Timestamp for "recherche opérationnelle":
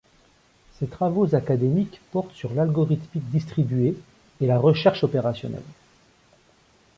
4.57-5.61